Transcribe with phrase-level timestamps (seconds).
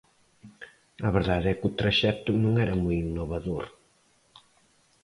[1.07, 3.65] A verdade é que o traxecto non era moi innovador.